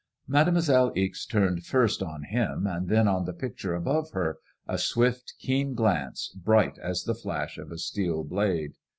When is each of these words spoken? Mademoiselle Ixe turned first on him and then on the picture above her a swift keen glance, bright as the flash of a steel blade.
Mademoiselle 0.27 0.91
Ixe 0.95 1.27
turned 1.27 1.63
first 1.63 2.01
on 2.01 2.23
him 2.23 2.65
and 2.65 2.89
then 2.89 3.07
on 3.07 3.25
the 3.25 3.33
picture 3.33 3.75
above 3.75 4.09
her 4.13 4.39
a 4.67 4.79
swift 4.79 5.35
keen 5.37 5.75
glance, 5.75 6.29
bright 6.35 6.79
as 6.79 7.03
the 7.03 7.13
flash 7.13 7.59
of 7.59 7.71
a 7.71 7.77
steel 7.77 8.23
blade. 8.23 8.71